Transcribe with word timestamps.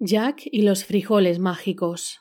Jack 0.00 0.42
y 0.44 0.62
los 0.62 0.84
frijoles 0.84 1.40
mágicos. 1.40 2.20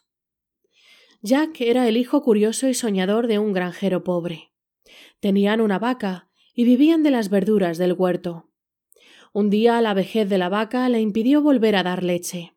Jack 1.22 1.62
era 1.62 1.88
el 1.88 1.96
hijo 1.96 2.24
curioso 2.24 2.68
y 2.68 2.74
soñador 2.74 3.28
de 3.28 3.38
un 3.38 3.54
granjero 3.54 4.04
pobre. 4.04 4.52
Tenían 5.20 5.62
una 5.62 5.78
vaca 5.78 6.28
y 6.56 6.64
vivían 6.64 7.04
de 7.04 7.12
las 7.12 7.30
verduras 7.30 7.78
del 7.78 7.94
huerto. 7.94 8.50
Un 9.32 9.52
día 9.52 9.80
la 9.82 9.94
vejez 9.94 10.28
de 10.28 10.40
la 10.40 10.50
vaca 10.50 10.90
le 10.90 11.02
impidió 11.02 11.44
volver 11.44 11.76
a 11.76 11.84
dar 11.84 12.02
leche. 12.02 12.56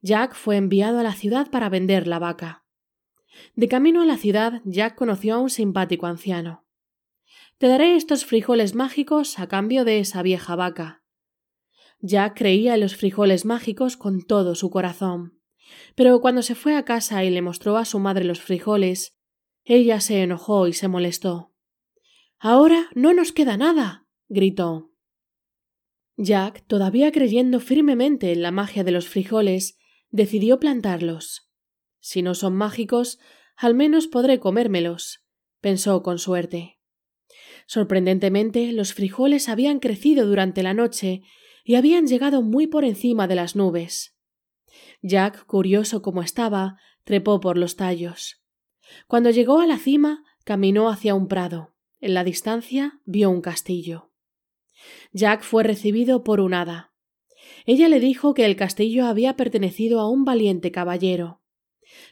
Jack 0.00 0.34
fue 0.34 0.56
enviado 0.56 1.00
a 1.00 1.02
la 1.02 1.12
ciudad 1.12 1.50
para 1.50 1.68
vender 1.68 2.06
la 2.06 2.18
vaca. 2.18 2.64
De 3.56 3.68
camino 3.68 4.00
a 4.00 4.06
la 4.06 4.16
ciudad, 4.16 4.62
Jack 4.64 4.94
conoció 4.94 5.34
a 5.34 5.38
un 5.38 5.50
simpático 5.50 6.06
anciano. 6.06 6.64
Te 7.58 7.68
daré 7.68 7.94
estos 7.94 8.24
frijoles 8.24 8.74
mágicos 8.74 9.38
a 9.38 9.48
cambio 9.48 9.84
de 9.84 9.98
esa 9.98 10.22
vieja 10.22 10.56
vaca, 10.56 10.99
Jack 12.02 12.36
creía 12.38 12.74
en 12.74 12.80
los 12.80 12.96
frijoles 12.96 13.44
mágicos 13.44 13.96
con 13.96 14.22
todo 14.22 14.54
su 14.54 14.70
corazón. 14.70 15.38
Pero 15.94 16.20
cuando 16.20 16.42
se 16.42 16.54
fue 16.54 16.76
a 16.76 16.84
casa 16.84 17.24
y 17.24 17.30
le 17.30 17.42
mostró 17.42 17.76
a 17.76 17.84
su 17.84 17.98
madre 17.98 18.24
los 18.24 18.40
frijoles, 18.40 19.16
ella 19.64 20.00
se 20.00 20.22
enojó 20.22 20.66
y 20.66 20.72
se 20.72 20.88
molestó. 20.88 21.52
Ahora 22.38 22.88
no 22.94 23.12
nos 23.12 23.32
queda 23.32 23.56
nada. 23.56 24.06
gritó. 24.28 24.92
Jack, 26.16 26.64
todavía 26.66 27.12
creyendo 27.12 27.60
firmemente 27.60 28.32
en 28.32 28.42
la 28.42 28.50
magia 28.50 28.84
de 28.84 28.92
los 28.92 29.08
frijoles, 29.08 29.78
decidió 30.10 30.58
plantarlos. 30.58 31.50
Si 31.98 32.22
no 32.22 32.34
son 32.34 32.54
mágicos, 32.54 33.18
al 33.56 33.74
menos 33.74 34.06
podré 34.06 34.40
comérmelos, 34.40 35.24
pensó 35.60 36.02
con 36.02 36.18
suerte. 36.18 36.78
Sorprendentemente, 37.66 38.72
los 38.72 38.94
frijoles 38.94 39.48
habían 39.48 39.80
crecido 39.80 40.26
durante 40.26 40.62
la 40.62 40.74
noche 40.74 41.22
y 41.70 41.76
habían 41.76 42.08
llegado 42.08 42.42
muy 42.42 42.66
por 42.66 42.84
encima 42.84 43.28
de 43.28 43.36
las 43.36 43.54
nubes. 43.54 44.16
Jack, 45.02 45.46
curioso 45.46 46.02
como 46.02 46.20
estaba, 46.20 46.78
trepó 47.04 47.38
por 47.38 47.56
los 47.56 47.76
tallos. 47.76 48.42
Cuando 49.06 49.30
llegó 49.30 49.60
a 49.60 49.68
la 49.68 49.78
cima, 49.78 50.24
caminó 50.42 50.90
hacia 50.90 51.14
un 51.14 51.28
prado. 51.28 51.76
En 52.00 52.14
la 52.14 52.24
distancia 52.24 52.98
vio 53.04 53.30
un 53.30 53.40
castillo. 53.40 54.10
Jack 55.12 55.44
fue 55.44 55.62
recibido 55.62 56.24
por 56.24 56.40
un 56.40 56.54
hada. 56.54 56.92
Ella 57.66 57.88
le 57.88 58.00
dijo 58.00 58.34
que 58.34 58.46
el 58.46 58.56
castillo 58.56 59.06
había 59.06 59.36
pertenecido 59.36 60.00
a 60.00 60.10
un 60.10 60.24
valiente 60.24 60.72
caballero. 60.72 61.40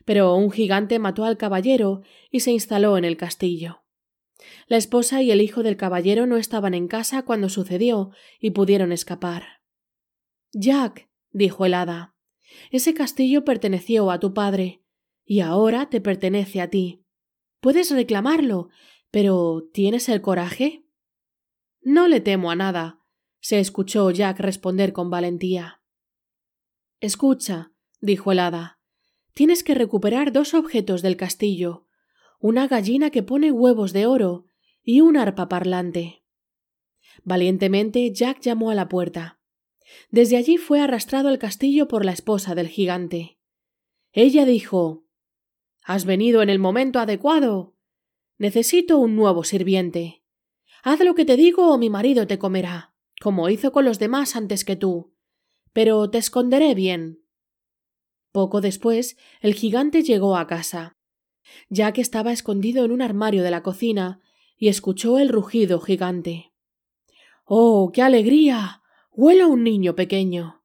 Pero 0.04 0.36
un 0.36 0.52
gigante 0.52 1.00
mató 1.00 1.24
al 1.24 1.36
caballero 1.36 2.02
y 2.30 2.40
se 2.40 2.52
instaló 2.52 2.96
en 2.96 3.04
el 3.04 3.16
castillo. 3.16 3.82
La 4.66 4.76
esposa 4.76 5.22
y 5.22 5.30
el 5.30 5.40
hijo 5.40 5.62
del 5.62 5.76
caballero 5.76 6.26
no 6.26 6.36
estaban 6.36 6.74
en 6.74 6.88
casa 6.88 7.24
cuando 7.24 7.48
sucedió 7.48 8.10
y 8.40 8.50
pudieron 8.50 8.92
escapar. 8.92 9.62
Jack, 10.52 11.08
dijo 11.30 11.66
el 11.66 11.74
hada, 11.74 12.14
ese 12.70 12.94
castillo 12.94 13.44
perteneció 13.44 14.10
a 14.10 14.20
tu 14.20 14.32
padre, 14.32 14.82
y 15.24 15.40
ahora 15.40 15.90
te 15.90 16.00
pertenece 16.00 16.60
a 16.60 16.70
ti. 16.70 17.04
Puedes 17.60 17.90
reclamarlo, 17.90 18.70
pero 19.10 19.68
¿tienes 19.72 20.08
el 20.08 20.22
coraje? 20.22 20.86
No 21.82 22.08
le 22.08 22.20
temo 22.20 22.50
a 22.50 22.56
nada, 22.56 23.00
se 23.40 23.58
escuchó 23.58 24.10
Jack 24.10 24.40
responder 24.40 24.92
con 24.92 25.10
valentía. 25.10 25.82
Escucha, 27.00 27.72
dijo 28.00 28.32
el 28.32 28.40
hada, 28.40 28.80
tienes 29.34 29.62
que 29.62 29.74
recuperar 29.74 30.32
dos 30.32 30.54
objetos 30.54 31.02
del 31.02 31.16
castillo, 31.16 31.87
una 32.38 32.68
gallina 32.68 33.10
que 33.10 33.22
pone 33.22 33.50
huevos 33.50 33.92
de 33.92 34.06
oro 34.06 34.46
y 34.82 35.00
un 35.00 35.16
arpa 35.16 35.48
parlante. 35.48 36.22
Valientemente 37.24 38.12
Jack 38.12 38.40
llamó 38.40 38.70
a 38.70 38.74
la 38.74 38.88
puerta. 38.88 39.40
Desde 40.10 40.36
allí 40.36 40.56
fue 40.56 40.80
arrastrado 40.80 41.28
al 41.28 41.38
castillo 41.38 41.88
por 41.88 42.04
la 42.04 42.12
esposa 42.12 42.54
del 42.54 42.68
gigante. 42.68 43.38
Ella 44.12 44.44
dijo 44.44 45.04
Has 45.82 46.04
venido 46.04 46.42
en 46.42 46.50
el 46.50 46.58
momento 46.58 47.00
adecuado. 47.00 47.74
Necesito 48.36 48.98
un 48.98 49.16
nuevo 49.16 49.42
sirviente. 49.42 50.22
Haz 50.82 51.00
lo 51.00 51.14
que 51.14 51.24
te 51.24 51.36
digo 51.36 51.72
o 51.72 51.78
mi 51.78 51.90
marido 51.90 52.26
te 52.26 52.38
comerá, 52.38 52.94
como 53.20 53.48
hizo 53.48 53.72
con 53.72 53.84
los 53.84 53.98
demás 53.98 54.36
antes 54.36 54.64
que 54.64 54.76
tú. 54.76 55.14
Pero 55.72 56.08
te 56.08 56.18
esconderé 56.18 56.74
bien. 56.74 57.24
Poco 58.30 58.60
después, 58.60 59.16
el 59.40 59.54
gigante 59.54 60.02
llegó 60.02 60.36
a 60.36 60.46
casa. 60.46 60.97
Jack 61.70 61.98
estaba 61.98 62.32
escondido 62.32 62.84
en 62.84 62.92
un 62.92 63.02
armario 63.02 63.42
de 63.42 63.50
la 63.50 63.62
cocina 63.62 64.20
y 64.56 64.68
escuchó 64.68 65.18
el 65.18 65.28
rugido 65.28 65.80
gigante. 65.80 66.52
¡Oh, 67.44 67.90
qué 67.92 68.02
alegría! 68.02 68.82
Huelo 69.12 69.48
un 69.48 69.64
niño 69.64 69.94
pequeño. 69.94 70.62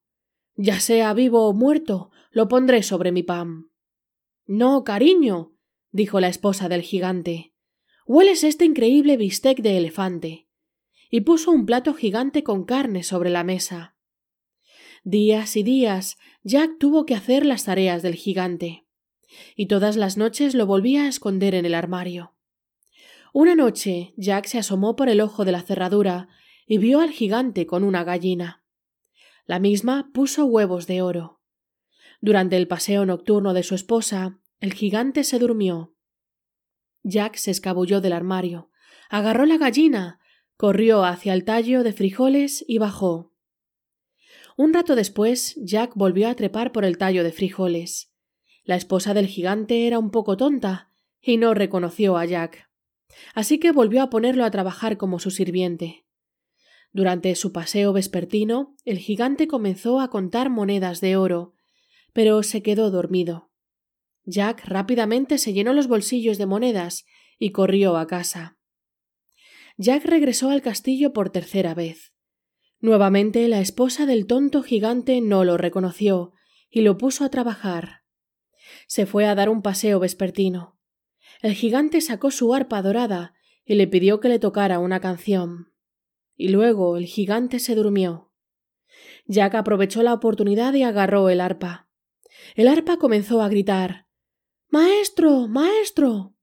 Ya 0.56 0.80
sea 0.80 1.14
vivo 1.14 1.48
o 1.48 1.54
muerto, 1.54 2.12
lo 2.32 2.48
pondré 2.48 2.84
sobre 2.84 3.12
mi 3.12 3.24
pan. 3.24 3.70
No, 4.46 4.84
cariño, 4.84 5.54
dijo 5.92 6.20
la 6.20 6.28
esposa 6.28 6.70
del 6.70 6.82
gigante. 6.82 7.54
Hueles 8.06 8.44
este 8.44 8.66
increíble 8.66 9.18
bistec 9.18 9.60
de 9.62 9.78
elefante. 9.78 10.48
Y 11.10 11.22
puso 11.22 11.52
un 11.52 11.66
plato 11.66 11.94
gigante 11.94 12.44
con 12.44 12.64
carne 12.64 13.04
sobre 13.04 13.30
la 13.30 13.44
mesa. 13.44 13.96
Días 15.04 15.56
y 15.58 15.64
días 15.64 16.18
Jack 16.44 16.78
tuvo 16.80 17.06
que 17.06 17.16
hacer 17.16 17.46
las 17.46 17.66
tareas 17.66 18.02
del 18.02 18.16
gigante 18.16 18.83
y 19.56 19.68
todas 19.68 19.96
las 19.96 20.18
noches 20.18 20.56
lo 20.56 20.66
volvía 20.66 21.04
a 21.04 21.08
esconder 21.08 21.56
en 21.56 21.66
el 21.66 21.76
armario. 21.76 22.34
Una 23.34 23.56
noche 23.56 24.14
Jack 24.16 24.46
se 24.46 24.60
asomó 24.60 24.96
por 24.96 25.10
el 25.10 25.20
ojo 25.20 25.44
de 25.46 25.52
la 25.52 25.62
cerradura 25.62 26.28
y 26.68 26.78
vio 26.78 27.00
al 27.00 27.10
gigante 27.10 27.66
con 27.66 27.84
una 27.84 28.04
gallina. 28.04 28.64
La 29.46 29.60
misma 29.60 30.12
puso 30.14 30.46
huevos 30.46 30.88
de 30.88 31.02
oro. 31.02 31.42
Durante 32.22 32.56
el 32.56 32.68
paseo 32.68 33.06
nocturno 33.06 33.54
de 33.54 33.64
su 33.64 33.76
esposa, 33.76 34.40
el 34.60 34.74
gigante 34.74 35.24
se 35.24 35.40
durmió. 35.40 35.96
Jack 37.04 37.36
se 37.36 37.52
escabulló 37.52 38.00
del 38.00 38.14
armario, 38.14 38.70
agarró 39.10 39.46
la 39.46 39.58
gallina, 39.58 40.20
corrió 40.56 41.04
hacia 41.04 41.34
el 41.34 41.44
tallo 41.44 41.84
de 41.84 41.92
frijoles 41.92 42.64
y 42.68 42.78
bajó. 42.78 43.34
Un 44.56 44.74
rato 44.74 44.96
después, 44.96 45.56
Jack 45.58 45.94
volvió 45.96 46.30
a 46.30 46.36
trepar 46.36 46.72
por 46.72 46.86
el 46.86 46.98
tallo 46.98 47.24
de 47.24 47.32
frijoles. 47.32 48.13
La 48.66 48.78
esposa 48.78 49.14
del 49.14 49.28
gigante 49.28 49.88
era 49.88 50.00
un 50.00 50.10
poco 50.10 50.38
tonta 50.38 50.90
y 51.22 51.36
no 51.36 51.54
reconoció 51.54 52.18
a 52.18 52.26
Jack. 52.26 52.70
Así 53.34 53.60
que 53.60 53.72
volvió 53.72 54.02
a 54.02 54.10
ponerlo 54.10 54.46
a 54.46 54.52
trabajar 54.52 54.98
como 54.98 55.20
su 55.20 55.32
sirviente. 55.32 56.06
Durante 56.94 57.36
su 57.36 57.52
paseo 57.52 57.92
vespertino, 57.92 58.76
el 58.86 59.00
gigante 59.00 59.48
comenzó 59.48 60.00
a 60.00 60.10
contar 60.10 60.50
monedas 60.50 61.02
de 61.02 61.18
oro, 61.18 61.56
pero 62.14 62.42
se 62.42 62.62
quedó 62.62 62.90
dormido. 62.90 63.52
Jack 64.26 64.64
rápidamente 64.66 65.38
se 65.38 65.52
llenó 65.52 65.74
los 65.74 65.88
bolsillos 65.88 66.38
de 66.38 66.46
monedas 66.46 67.06
y 67.38 67.52
corrió 67.52 67.98
a 67.98 68.08
casa. 68.08 68.58
Jack 69.78 70.06
regresó 70.06 70.50
al 70.50 70.62
castillo 70.62 71.12
por 71.12 71.32
tercera 71.32 71.74
vez. 71.74 72.14
Nuevamente 72.80 73.48
la 73.50 73.60
esposa 73.60 74.06
del 74.06 74.26
tonto 74.26 74.64
gigante 74.64 75.20
no 75.20 75.44
lo 75.44 75.58
reconoció 75.58 76.32
y 76.70 76.82
lo 76.82 76.98
puso 76.98 77.26
a 77.26 77.30
trabajar 77.30 78.03
se 78.94 79.08
fue 79.08 79.26
a 79.26 79.34
dar 79.34 79.50
un 79.50 79.64
paseo 79.64 80.00
vespertino. 80.00 80.78
El 81.42 81.56
gigante 81.56 82.00
sacó 82.00 82.30
su 82.30 82.54
arpa 82.54 82.80
dorada 82.84 83.34
y 83.66 83.74
le 83.74 83.88
pidió 83.88 84.20
que 84.20 84.30
le 84.30 84.38
tocara 84.38 84.78
una 84.78 85.00
canción. 85.00 85.74
Y 86.36 86.50
luego 86.50 86.96
el 86.96 87.08
gigante 87.08 87.58
se 87.58 87.74
durmió. 87.74 88.32
Jack 89.26 89.56
aprovechó 89.56 90.04
la 90.04 90.14
oportunidad 90.14 90.76
y 90.76 90.84
agarró 90.84 91.30
el 91.30 91.42
arpa. 91.42 91.90
El 92.54 92.68
arpa 92.68 92.98
comenzó 92.98 93.42
a 93.42 93.50
gritar 93.50 94.06
Maestro. 94.70 95.48
Maestro. 95.48 96.36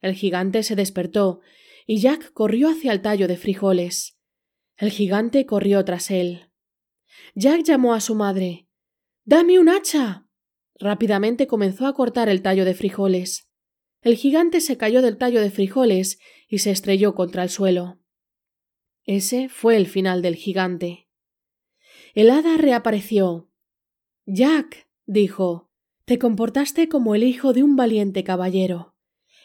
El 0.00 0.14
gigante 0.14 0.62
se 0.62 0.76
despertó 0.76 1.40
y 1.86 1.98
Jack 2.00 2.32
corrió 2.32 2.70
hacia 2.70 2.92
el 2.92 3.02
tallo 3.02 3.28
de 3.28 3.36
frijoles. 3.36 4.18
El 4.78 4.90
gigante 4.90 5.44
corrió 5.44 5.84
tras 5.84 6.10
él. 6.10 6.50
Jack 7.34 7.62
llamó 7.62 7.92
a 7.92 8.00
su 8.00 8.14
madre. 8.14 8.70
Dame 9.26 9.58
un 9.58 9.68
hacha. 9.68 10.29
Rápidamente 10.80 11.46
comenzó 11.46 11.86
a 11.86 11.92
cortar 11.92 12.30
el 12.30 12.40
tallo 12.40 12.64
de 12.64 12.74
frijoles. 12.74 13.50
El 14.00 14.16
gigante 14.16 14.62
se 14.62 14.78
cayó 14.78 15.02
del 15.02 15.18
tallo 15.18 15.42
de 15.42 15.50
frijoles 15.50 16.18
y 16.48 16.58
se 16.58 16.70
estrelló 16.70 17.14
contra 17.14 17.42
el 17.42 17.50
suelo. 17.50 18.00
Ese 19.04 19.50
fue 19.50 19.76
el 19.76 19.86
final 19.86 20.22
del 20.22 20.36
gigante. 20.36 21.08
El 22.14 22.30
hada 22.30 22.56
reapareció. 22.56 23.50
Jack, 24.24 24.88
dijo, 25.04 25.70
te 26.06 26.18
comportaste 26.18 26.88
como 26.88 27.14
el 27.14 27.24
hijo 27.24 27.52
de 27.52 27.62
un 27.62 27.76
valiente 27.76 28.24
caballero. 28.24 28.96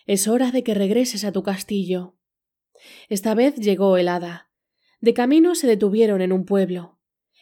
Es 0.05 0.29
hora 0.29 0.51
de 0.51 0.63
que 0.63 0.73
regreses 0.73 1.25
a 1.25 1.33
tu 1.33 1.43
castillo. 1.43 2.15
Esta 3.09 3.35
vez 3.35 3.55
llegó 3.55 3.97
el 3.97 4.07
hada. 4.07 4.51
De 5.01 5.13
camino 5.13 5.53
se 5.53 5.67
detuvieron 5.67 6.21
en 6.21 6.31
un 6.31 6.45
pueblo. 6.45 6.97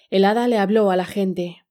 El 0.09 0.25
hada 0.25 0.47
le 0.47 0.57
habló 0.57 0.89
a 0.89 0.95
la 0.95 1.05
gente. 1.05 1.62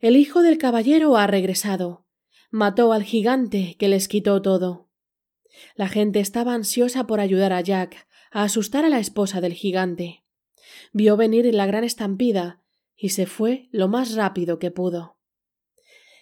El 0.00 0.16
hijo 0.16 0.42
del 0.42 0.58
caballero 0.58 1.16
ha 1.16 1.26
regresado. 1.26 2.06
Mató 2.50 2.92
al 2.92 3.02
gigante 3.02 3.74
que 3.78 3.88
les 3.88 4.06
quitó 4.06 4.40
todo. 4.40 4.88
La 5.74 5.88
gente 5.88 6.20
estaba 6.20 6.54
ansiosa 6.54 7.08
por 7.08 7.18
ayudar 7.18 7.52
a 7.52 7.60
Jack 7.60 8.06
a 8.30 8.44
asustar 8.44 8.84
a 8.84 8.90
la 8.90 9.00
esposa 9.00 9.40
del 9.40 9.54
gigante. 9.54 10.24
Vio 10.92 11.16
venir 11.16 11.52
la 11.52 11.66
gran 11.66 11.82
estampida 11.82 12.62
y 12.96 13.08
se 13.08 13.26
fue 13.26 13.68
lo 13.72 13.88
más 13.88 14.14
rápido 14.14 14.60
que 14.60 14.70
pudo. 14.70 15.18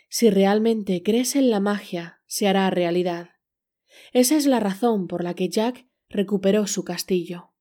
Si 0.08 0.30
realmente 0.30 1.02
crees 1.02 1.36
en 1.36 1.50
la 1.50 1.60
magia, 1.60 2.22
se 2.26 2.48
hará 2.48 2.70
realidad. 2.70 3.30
Esa 4.14 4.36
es 4.36 4.46
la 4.46 4.58
razón 4.58 5.06
por 5.06 5.22
la 5.22 5.34
que 5.34 5.50
Jack 5.50 5.86
recuperó 6.08 6.66
su 6.66 6.82
castillo. 6.82 7.52